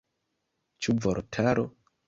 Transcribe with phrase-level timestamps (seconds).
[0.87, 1.71] Ĉu vortaro?